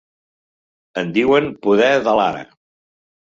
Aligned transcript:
En 1.01 1.11
diuen 1.17 1.51
“poder 1.67 1.91
de 2.09 2.17
l’ara”. 2.21 2.41